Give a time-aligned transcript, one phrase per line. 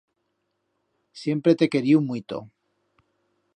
[1.21, 2.35] Siempre t'he queriu muito.